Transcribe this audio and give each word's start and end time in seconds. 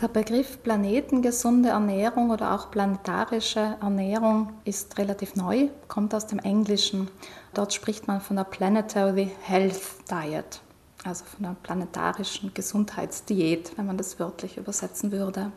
Der 0.00 0.08
Begriff 0.08 0.62
planetengesunde 0.62 1.68
Ernährung 1.68 2.30
oder 2.30 2.54
auch 2.54 2.70
planetarische 2.70 3.76
Ernährung 3.82 4.54
ist 4.64 4.96
relativ 4.96 5.36
neu, 5.36 5.68
kommt 5.88 6.14
aus 6.14 6.26
dem 6.26 6.38
Englischen. 6.38 7.08
Dort 7.52 7.74
spricht 7.74 8.08
man 8.08 8.22
von 8.22 8.36
der 8.36 8.44
Planetary 8.44 9.30
Health 9.42 9.82
Diet, 10.10 10.62
also 11.04 11.26
von 11.26 11.42
der 11.42 11.56
planetarischen 11.62 12.54
Gesundheitsdiät, 12.54 13.76
wenn 13.76 13.84
man 13.84 13.98
das 13.98 14.18
wörtlich 14.18 14.56
übersetzen 14.56 15.12
würde. 15.12 15.52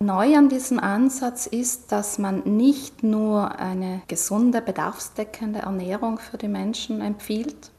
Neu 0.00 0.36
an 0.36 0.48
diesem 0.48 0.80
Ansatz 0.80 1.46
ist, 1.46 1.92
dass 1.92 2.18
man 2.18 2.42
nicht 2.44 3.04
nur 3.04 3.56
eine 3.60 4.02
gesunde, 4.08 4.60
bedarfsdeckende 4.60 5.60
Ernährung 5.60 6.18
für 6.18 6.38
die 6.38 6.48
Menschen 6.48 7.00
empfiehlt, 7.00 7.70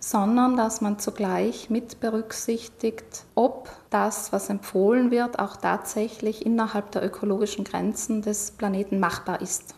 sondern 0.00 0.56
dass 0.56 0.80
man 0.80 0.98
zugleich 0.98 1.70
mit 1.70 2.00
berücksichtigt, 2.00 3.24
ob 3.34 3.70
das, 3.90 4.32
was 4.32 4.50
empfohlen 4.50 5.10
wird, 5.10 5.38
auch 5.38 5.56
tatsächlich 5.56 6.44
innerhalb 6.44 6.90
der 6.92 7.04
ökologischen 7.04 7.64
Grenzen 7.64 8.22
des 8.22 8.52
Planeten 8.52 9.00
machbar 9.00 9.40
ist. 9.40 9.74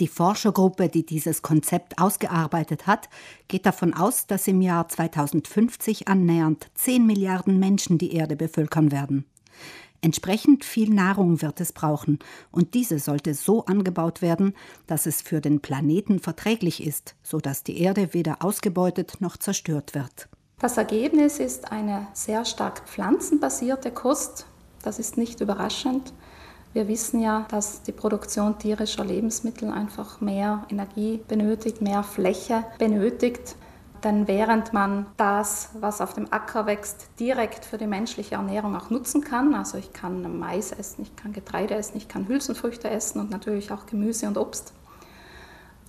Die 0.00 0.08
Forschergruppe, 0.08 0.88
die 0.88 1.06
dieses 1.06 1.42
Konzept 1.42 1.98
ausgearbeitet 1.98 2.86
hat, 2.86 3.08
geht 3.48 3.66
davon 3.66 3.94
aus, 3.94 4.26
dass 4.26 4.48
im 4.48 4.60
Jahr 4.60 4.88
2050 4.88 6.08
annähernd 6.08 6.70
10 6.74 7.06
Milliarden 7.06 7.58
Menschen 7.58 7.98
die 7.98 8.14
Erde 8.14 8.34
bevölkern 8.34 8.90
werden. 8.90 9.26
Entsprechend 10.04 10.64
viel 10.64 10.92
Nahrung 10.92 11.42
wird 11.42 11.60
es 11.60 11.72
brauchen, 11.72 12.18
und 12.50 12.74
diese 12.74 12.98
sollte 12.98 13.34
so 13.34 13.64
angebaut 13.66 14.20
werden, 14.20 14.54
dass 14.88 15.06
es 15.06 15.22
für 15.22 15.40
den 15.40 15.60
Planeten 15.60 16.18
verträglich 16.18 16.84
ist, 16.84 17.14
sodass 17.22 17.62
die 17.62 17.80
Erde 17.80 18.12
weder 18.12 18.44
ausgebeutet 18.44 19.20
noch 19.20 19.36
zerstört 19.36 19.94
wird. 19.94 20.28
Das 20.58 20.76
Ergebnis 20.76 21.38
ist 21.38 21.70
eine 21.70 22.08
sehr 22.14 22.44
stark 22.44 22.88
pflanzenbasierte 22.88 23.92
Kost. 23.92 24.46
Das 24.82 24.98
ist 24.98 25.16
nicht 25.16 25.40
überraschend. 25.40 26.12
Wir 26.72 26.88
wissen 26.88 27.20
ja, 27.20 27.46
dass 27.50 27.82
die 27.82 27.92
Produktion 27.92 28.58
tierischer 28.58 29.04
Lebensmittel 29.04 29.70
einfach 29.70 30.20
mehr 30.20 30.66
Energie 30.68 31.20
benötigt, 31.28 31.80
mehr 31.80 32.02
Fläche 32.02 32.64
benötigt. 32.78 33.54
Denn 34.04 34.26
während 34.26 34.72
man 34.72 35.06
das, 35.16 35.70
was 35.78 36.00
auf 36.00 36.12
dem 36.12 36.32
Acker 36.32 36.66
wächst, 36.66 37.08
direkt 37.20 37.64
für 37.64 37.78
die 37.78 37.86
menschliche 37.86 38.34
Ernährung 38.34 38.74
auch 38.76 38.90
nutzen 38.90 39.22
kann, 39.22 39.54
also 39.54 39.78
ich 39.78 39.92
kann 39.92 40.38
Mais 40.40 40.72
essen, 40.72 41.02
ich 41.02 41.14
kann 41.14 41.32
Getreide 41.32 41.74
essen, 41.74 41.96
ich 41.98 42.08
kann 42.08 42.26
Hülsenfrüchte 42.26 42.90
essen 42.90 43.20
und 43.20 43.30
natürlich 43.30 43.70
auch 43.70 43.86
Gemüse 43.86 44.26
und 44.26 44.38
Obst. 44.38 44.72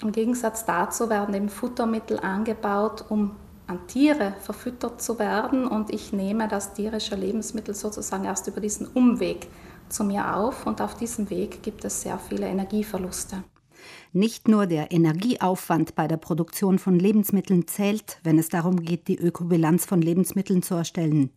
Im 0.02 0.12
Gegensatz 0.12 0.66
dazu 0.66 1.10
werden 1.10 1.34
eben 1.34 1.50
Futtermittel 1.50 2.20
angebaut, 2.20 3.06
um 3.10 3.36
an 3.66 3.88
Tiere 3.88 4.34
verfüttert 4.42 5.02
zu 5.02 5.18
werden 5.18 5.66
und 5.66 5.92
ich 5.92 6.14
nehme 6.14 6.48
das 6.48 6.74
tierische 6.74 7.16
Lebensmittel 7.16 7.74
sozusagen 7.74 8.26
erst 8.26 8.48
über 8.48 8.62
diesen 8.62 8.88
Umweg 8.88 9.48
zu 9.90 10.04
mir 10.04 10.36
auf 10.36 10.68
und 10.68 10.82
auf 10.82 10.96
diesem 10.96 11.30
Weg 11.30 11.64
gibt 11.64 11.86
es 11.86 12.02
sehr 12.02 12.20
viele 12.20 12.48
Energieverluste. 12.48 13.44
Nicht 14.12 14.48
nur 14.48 14.68
der 14.68 14.92
Energieaufwand 14.92 15.96
bei 15.96 16.08
der 16.08 16.18
Produktion 16.18 16.80
von 16.80 16.98
Lebensmitteln 17.00 17.68
zählt, 17.68 18.20
wenn 18.24 18.40
es 18.40 18.50
darum 18.50 18.82
geht, 18.82 19.08
die 19.08 19.18
Ökobilanz 19.18 19.86
von 19.86 20.02
Lebensmitteln 20.02 20.62
zu 20.62 20.76
erstellen. 20.76 21.32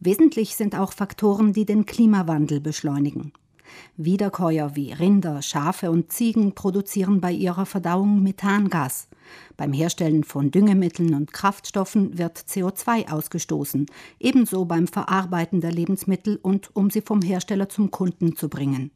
Wesentlich 0.00 0.54
sind 0.56 0.76
auch 0.76 0.92
Faktoren, 0.92 1.52
die 1.52 1.66
den 1.66 1.86
Klimawandel 1.86 2.60
beschleunigen. 2.60 3.32
Wiederkäuer 3.96 4.76
wie 4.76 4.92
Rinder, 4.92 5.42
Schafe 5.42 5.90
und 5.90 6.12
Ziegen 6.12 6.54
produzieren 6.54 7.20
bei 7.20 7.32
ihrer 7.32 7.66
Verdauung 7.66 8.22
Methangas. 8.22 9.08
Beim 9.56 9.72
Herstellen 9.72 10.24
von 10.24 10.50
Düngemitteln 10.50 11.14
und 11.14 11.32
Kraftstoffen 11.32 12.16
wird 12.16 12.38
CO2 12.38 13.10
ausgestoßen, 13.10 13.86
ebenso 14.18 14.64
beim 14.64 14.86
Verarbeiten 14.86 15.60
der 15.60 15.72
Lebensmittel 15.72 16.38
und 16.40 16.74
um 16.74 16.90
sie 16.90 17.02
vom 17.02 17.20
Hersteller 17.20 17.68
zum 17.68 17.90
Kunden 17.90 18.36
zu 18.36 18.48
bringen. 18.48 18.90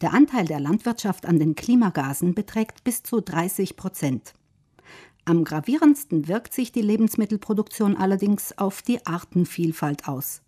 Der 0.00 0.14
Anteil 0.14 0.46
der 0.46 0.60
Landwirtschaft 0.60 1.26
an 1.26 1.38
den 1.38 1.54
Klimagasen 1.54 2.34
beträgt 2.34 2.84
bis 2.84 3.02
zu 3.02 3.20
30 3.20 3.76
Prozent. 3.76 4.34
Am 5.24 5.44
gravierendsten 5.44 6.28
wirkt 6.28 6.54
sich 6.54 6.72
die 6.72 6.82
Lebensmittelproduktion 6.82 7.96
allerdings 7.96 8.56
auf 8.58 8.82
die 8.82 9.04
Artenvielfalt 9.06 10.08
aus. 10.08 10.42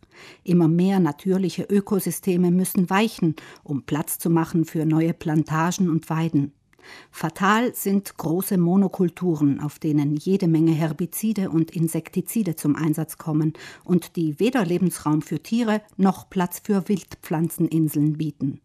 Immer 0.45 0.69
mehr 0.69 1.01
natürliche 1.01 1.65
Ökosysteme 1.65 2.51
müssen 2.51 2.91
weichen, 2.91 3.37
um 3.63 3.83
Platz 3.83 4.19
zu 4.19 4.31
machen 4.31 4.65
für 4.65 4.85
neue 4.85 5.15
Plantagen 5.15 5.89
und 5.89 6.11
Weiden. 6.11 6.53
Fatal 7.11 7.75
sind 7.75 8.17
große 8.17 8.59
Monokulturen, 8.59 9.61
auf 9.61 9.79
denen 9.79 10.17
jede 10.17 10.49
Menge 10.49 10.73
Herbizide 10.73 11.51
und 11.51 11.71
Insektizide 11.71 12.57
zum 12.57 12.75
Einsatz 12.75 13.19
kommen 13.19 13.53
und 13.85 14.17
die 14.17 14.41
weder 14.41 14.65
Lebensraum 14.65 15.23
für 15.23 15.41
Tiere 15.41 15.83
noch 15.97 16.29
Platz 16.29 16.61
für 16.65 16.89
Wildpflanzeninseln 16.89 18.19
bieten. 18.19 18.62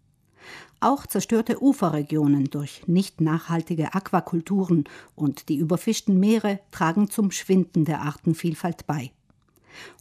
Auch 0.80 1.08
zerstörte 1.08 1.62
Uferregionen 1.62 2.46
durch 2.52 2.88
nicht 2.88 3.20
nachhaltige 3.20 3.96
Aquakulturen 3.96 4.84
und 5.16 5.50
die 5.50 5.58
überfischten 5.58 6.20
Meere 6.20 6.60
tragen 6.70 7.10
zum 7.10 7.32
Schwinden 7.32 7.84
der 7.84 8.02
Artenvielfalt 8.02 8.86
bei. 8.86 9.12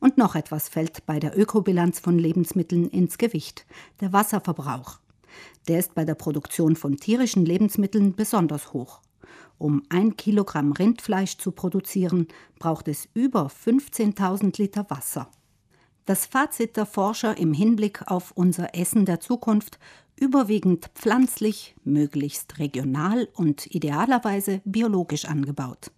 Und 0.00 0.19
noch 0.19 0.34
etwas 0.34 0.69
fällt 0.69 1.06
bei 1.06 1.19
der 1.19 1.38
Ökobilanz 1.38 1.98
von 1.98 2.19
Lebensmitteln 2.19 2.88
ins 2.91 3.16
Gewicht, 3.16 3.66
der 4.00 4.12
Wasserverbrauch. 4.12 4.98
Der 5.69 5.78
ist 5.78 5.94
bei 5.94 6.04
der 6.04 6.14
Produktion 6.14 6.76
von 6.76 6.97
tierischen 6.97 7.44
Lebensmitteln 7.47 8.14
besonders 8.14 8.72
hoch. 8.72 9.00
Um 9.58 9.82
ein 9.88 10.16
Kilogramm 10.16 10.72
Rindfleisch 10.72 11.38
zu 11.38 11.53
produzieren, 11.53 12.28
braucht 12.58 12.88
es 12.88 13.08
über 13.14 13.47
15.000 13.47 14.58
Liter 14.58 14.87
Wasser. 14.91 15.31
Das 16.04 16.26
Fazit 16.26 16.76
der 16.76 16.87
Forscher 16.87 17.37
im 17.37 17.53
Hinblick 17.53 18.06
auf 18.06 18.31
unser 18.32 18.75
Essen 18.75 19.06
der 19.06 19.19
Zukunft 19.19 19.78
überwiegend 20.19 20.91
pflanzlich, 20.94 21.75
möglichst 21.84 22.59
regional 22.59 23.28
und 23.34 23.66
idealerweise 23.66 24.60
biologisch 24.65 25.25
angebaut. 25.25 25.91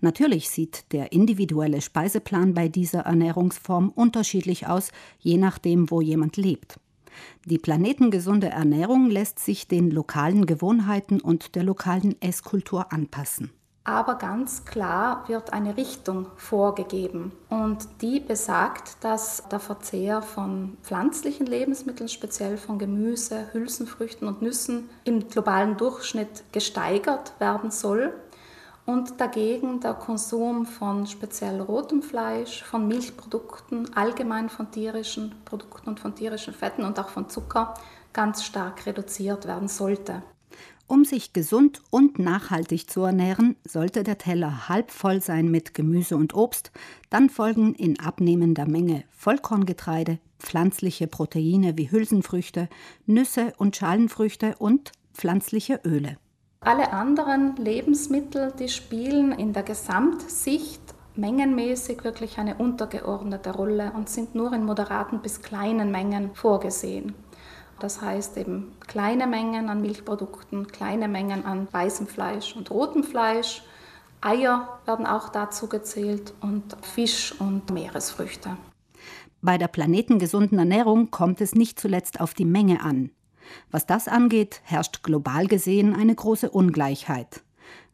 Natürlich 0.00 0.48
sieht 0.48 0.92
der 0.92 1.12
individuelle 1.12 1.80
Speiseplan 1.80 2.54
bei 2.54 2.68
dieser 2.68 3.00
Ernährungsform 3.00 3.90
unterschiedlich 3.90 4.66
aus, 4.66 4.90
je 5.18 5.36
nachdem, 5.36 5.90
wo 5.90 6.00
jemand 6.00 6.36
lebt. 6.36 6.80
Die 7.44 7.58
planetengesunde 7.58 8.48
Ernährung 8.48 9.10
lässt 9.10 9.40
sich 9.40 9.66
den 9.68 9.90
lokalen 9.90 10.46
Gewohnheiten 10.46 11.20
und 11.20 11.54
der 11.54 11.64
lokalen 11.64 12.20
Esskultur 12.20 12.92
anpassen 12.92 13.50
aber 13.84 14.16
ganz 14.16 14.64
klar 14.64 15.24
wird 15.28 15.52
eine 15.52 15.76
Richtung 15.76 16.26
vorgegeben 16.36 17.32
und 17.48 17.88
die 18.02 18.20
besagt, 18.20 19.02
dass 19.02 19.42
der 19.50 19.60
Verzehr 19.60 20.20
von 20.20 20.76
pflanzlichen 20.82 21.46
Lebensmitteln, 21.46 22.08
speziell 22.08 22.58
von 22.58 22.78
Gemüse, 22.78 23.48
Hülsenfrüchten 23.52 24.28
und 24.28 24.42
Nüssen 24.42 24.90
im 25.04 25.28
globalen 25.28 25.76
Durchschnitt 25.76 26.44
gesteigert 26.52 27.32
werden 27.38 27.70
soll 27.70 28.12
und 28.88 29.20
dagegen 29.20 29.80
der 29.80 29.92
Konsum 29.92 30.64
von 30.64 31.06
speziell 31.06 31.60
rotem 31.60 32.02
Fleisch, 32.02 32.62
von 32.62 32.88
Milchprodukten, 32.88 33.94
allgemein 33.94 34.48
von 34.48 34.70
tierischen 34.70 35.34
Produkten 35.44 35.90
und 35.90 36.00
von 36.00 36.14
tierischen 36.14 36.54
Fetten 36.54 36.84
und 36.84 36.98
auch 36.98 37.10
von 37.10 37.28
Zucker 37.28 37.74
ganz 38.14 38.44
stark 38.44 38.86
reduziert 38.86 39.46
werden 39.46 39.68
sollte. 39.68 40.22
Um 40.90 41.04
sich 41.04 41.34
gesund 41.34 41.82
und 41.90 42.18
nachhaltig 42.18 42.88
zu 42.88 43.02
ernähren, 43.02 43.56
sollte 43.62 44.04
der 44.04 44.16
Teller 44.16 44.70
halb 44.70 44.90
voll 44.90 45.20
sein 45.20 45.50
mit 45.50 45.74
Gemüse 45.74 46.16
und 46.16 46.34
Obst, 46.34 46.72
dann 47.10 47.28
folgen 47.28 47.74
in 47.74 48.00
abnehmender 48.00 48.66
Menge 48.66 49.04
Vollkorngetreide, 49.10 50.18
pflanzliche 50.38 51.06
Proteine 51.06 51.76
wie 51.76 51.90
Hülsenfrüchte, 51.90 52.70
Nüsse 53.04 53.52
und 53.58 53.76
Schalenfrüchte 53.76 54.54
und 54.58 54.92
pflanzliche 55.12 55.78
Öle. 55.84 56.16
Alle 56.60 56.90
anderen 56.90 57.56
Lebensmittel, 57.56 58.54
die 58.58 58.68
spielen 58.68 59.32
in 59.32 59.52
der 59.52 59.64
Gesamtsicht 59.64 60.80
mengenmäßig 61.16 62.02
wirklich 62.02 62.38
eine 62.38 62.54
untergeordnete 62.54 63.50
Rolle 63.50 63.92
und 63.94 64.08
sind 64.08 64.34
nur 64.34 64.54
in 64.54 64.64
moderaten 64.64 65.20
bis 65.20 65.42
kleinen 65.42 65.90
Mengen 65.90 66.34
vorgesehen. 66.34 67.14
Das 67.80 68.02
heißt 68.02 68.36
eben 68.36 68.72
kleine 68.86 69.26
Mengen 69.26 69.68
an 69.68 69.80
Milchprodukten, 69.80 70.66
kleine 70.66 71.08
Mengen 71.08 71.44
an 71.44 71.68
weißem 71.70 72.06
Fleisch 72.06 72.56
und 72.56 72.70
rotem 72.70 73.04
Fleisch. 73.04 73.62
Eier 74.20 74.80
werden 74.84 75.06
auch 75.06 75.28
dazu 75.28 75.68
gezählt 75.68 76.34
und 76.40 76.76
Fisch 76.82 77.34
und 77.38 77.70
Meeresfrüchte. 77.70 78.56
Bei 79.40 79.56
der 79.56 79.68
planetengesunden 79.68 80.58
Ernährung 80.58 81.12
kommt 81.12 81.40
es 81.40 81.54
nicht 81.54 81.78
zuletzt 81.78 82.20
auf 82.20 82.34
die 82.34 82.44
Menge 82.44 82.82
an. 82.82 83.10
Was 83.70 83.86
das 83.86 84.08
angeht, 84.08 84.60
herrscht 84.64 85.04
global 85.04 85.46
gesehen 85.46 85.94
eine 85.94 86.14
große 86.14 86.50
Ungleichheit. 86.50 87.42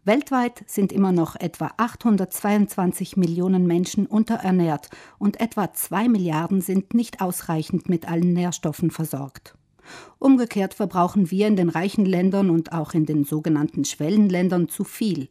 Weltweit 0.05 0.65
sind 0.67 0.93
immer 0.93 1.13
noch 1.13 1.37
etwa 1.37 1.71
822 1.77 3.17
Millionen 3.17 3.67
Menschen 3.67 4.07
unterernährt 4.07 4.91
und 5.19 5.41
etwa 5.41 5.73
2 5.73 6.09
Milliarden 6.09 6.61
sind 6.61 6.95
nicht 6.95 7.21
ausreichend 7.21 7.89
mit 7.89 8.09
allen 8.09 8.33
Nährstoffen 8.33 8.91
versorgt. 8.91 9.55
Umgekehrt 10.19 10.75
verbrauchen 10.75 11.31
wir 11.31 11.47
in 11.47 11.57
den 11.57 11.69
reichen 11.69 12.05
Ländern 12.05 12.51
und 12.51 12.73
auch 12.73 12.95
in 12.95 13.07
den 13.07 13.25
sogenannten 13.25 13.85
Schwellenländern 13.85 14.69
zu 14.69 14.85
viel. 14.85 15.29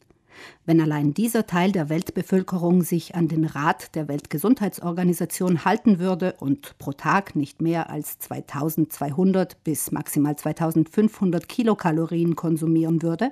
Wenn 0.66 0.82
allein 0.82 1.14
dieser 1.14 1.46
Teil 1.46 1.72
der 1.72 1.90
Weltbevölkerung 1.90 2.82
sich 2.82 3.16
an 3.16 3.28
den 3.28 3.46
Rat 3.46 3.96
der 3.96 4.08
Weltgesundheitsorganisation 4.08 5.66
halten 5.66 6.00
würde 6.00 6.36
und 6.40 6.78
pro 6.78 6.94
Tag 6.94 7.36
nicht 7.36 7.62
mehr 7.62 7.90
als 7.90 8.20
2200 8.20 9.64
bis 9.64 9.92
maximal 9.92 10.36
2500 10.36 11.48
Kilokalorien 11.48 12.36
konsumieren 12.36 13.02
würde, 13.02 13.32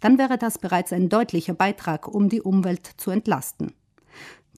dann 0.00 0.18
wäre 0.18 0.38
das 0.38 0.58
bereits 0.58 0.92
ein 0.92 1.08
deutlicher 1.08 1.54
Beitrag, 1.54 2.08
um 2.08 2.28
die 2.28 2.42
Umwelt 2.42 2.90
zu 2.96 3.10
entlasten. 3.10 3.72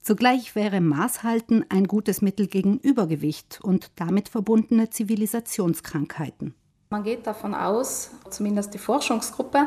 Zugleich 0.05 0.53
wäre 0.53 0.81
Maßhalten 0.81 1.65
ein 1.69 1.85
gutes 1.85 2.21
Mittel 2.21 2.45
gegen 2.45 2.77
Übergewicht 2.77 3.59
und 3.63 3.89
damit 3.95 4.29
verbundene 4.29 4.91
Zivilisationskrankheiten. 4.91 6.53
Man 6.91 7.01
geht 7.01 7.25
davon 7.25 7.55
aus, 7.55 8.11
zumindest 8.29 8.75
die 8.75 8.77
Forschungsgruppe, 8.77 9.65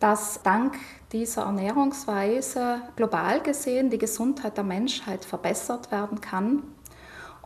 dass 0.00 0.40
dank 0.42 0.78
dieser 1.12 1.42
Ernährungsweise 1.42 2.80
global 2.96 3.42
gesehen 3.42 3.90
die 3.90 3.98
Gesundheit 3.98 4.56
der 4.56 4.64
Menschheit 4.64 5.26
verbessert 5.26 5.92
werden 5.92 6.22
kann 6.22 6.62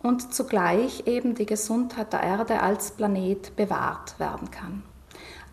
und 0.00 0.32
zugleich 0.32 1.08
eben 1.08 1.34
die 1.34 1.46
Gesundheit 1.46 2.12
der 2.12 2.22
Erde 2.22 2.60
als 2.60 2.92
Planet 2.92 3.56
bewahrt 3.56 4.20
werden 4.20 4.52
kann. 4.52 4.84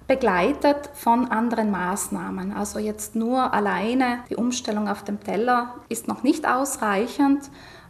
Begleitet 0.07 0.89
von 0.93 1.25
anderen 1.25 1.69
Maßnahmen. 1.69 2.53
Also 2.53 2.79
jetzt 2.79 3.15
nur 3.15 3.53
alleine 3.53 4.23
die 4.29 4.35
Umstellung 4.35 4.87
auf 4.87 5.03
dem 5.03 5.19
Teller 5.19 5.75
ist 5.89 6.07
noch 6.07 6.23
nicht 6.23 6.47
ausreichend. 6.47 7.49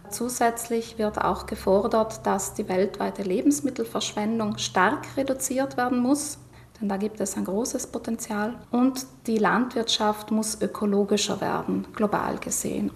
Zusätzlich 0.09 0.97
wird 0.97 1.19
auch 1.19 1.45
gefordert, 1.45 2.25
dass 2.25 2.53
die 2.53 2.67
weltweite 2.67 3.23
Lebensmittelverschwendung 3.23 4.57
stark 4.57 5.05
reduziert 5.17 5.77
werden 5.77 5.99
muss 5.99 6.39
denn 6.79 6.89
da 6.89 6.97
gibt 6.97 7.19
es 7.19 7.35
ein 7.35 7.45
großes 7.45 7.87
Potenzial. 7.87 8.55
Und 8.71 9.05
die 9.25 9.37
Landwirtschaft 9.37 10.31
muss 10.31 10.61
ökologischer 10.61 11.41
werden, 11.41 11.87
global 11.93 12.37
gesehen. 12.37 12.91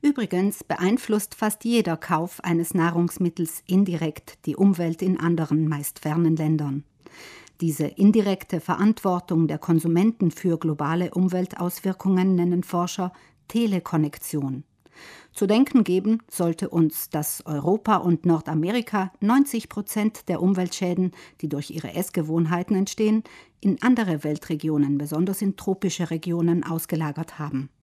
Übrigens 0.00 0.62
beeinflusst 0.62 1.34
fast 1.34 1.64
jeder 1.64 1.96
Kauf 1.96 2.42
eines 2.44 2.72
Nahrungsmittels 2.72 3.62
indirekt 3.66 4.46
die 4.46 4.54
Umwelt 4.54 5.02
in 5.02 5.18
anderen, 5.18 5.68
meist 5.68 5.98
fernen 5.98 6.36
Ländern. 6.36 6.84
Diese 7.60 7.86
indirekte 7.86 8.60
Verantwortung 8.60 9.48
der 9.48 9.58
Konsumenten 9.58 10.30
für 10.30 10.58
globale 10.58 11.10
Umweltauswirkungen 11.10 12.36
nennen 12.36 12.62
Forscher 12.62 13.12
Telekonnektion. 13.48 14.62
Zu 15.32 15.46
denken 15.46 15.82
geben 15.82 16.22
sollte 16.30 16.68
uns, 16.68 17.10
dass 17.10 17.44
Europa 17.46 17.96
und 17.96 18.26
Nordamerika 18.26 19.12
90 19.20 19.68
Prozent 19.68 20.28
der 20.28 20.40
Umweltschäden, 20.40 21.10
die 21.40 21.48
durch 21.48 21.70
ihre 21.70 21.94
Essgewohnheiten 21.94 22.76
entstehen, 22.76 23.24
in 23.60 23.82
andere 23.82 24.22
Weltregionen, 24.22 24.96
besonders 24.96 25.42
in 25.42 25.56
tropische 25.56 26.10
Regionen, 26.10 26.62
ausgelagert 26.62 27.40
haben 27.40 27.70